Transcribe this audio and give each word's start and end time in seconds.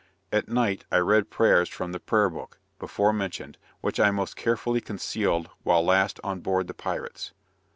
At 0.31 0.47
night, 0.47 0.83
I 0.91 0.97
read 0.97 1.29
prayers 1.29 1.69
from 1.69 1.91
the 1.91 1.99
"Prayer 1.99 2.27
Book," 2.31 2.59
before 2.79 3.13
mentioned, 3.13 3.59
which 3.81 3.99
I 3.99 4.09
most 4.09 4.35
carefully 4.35 4.81
concealed 4.81 5.47
while 5.61 5.83
last 5.85 6.19
on 6.23 6.39
board 6.39 6.65
the 6.65 6.73
pirates. 6.73 7.33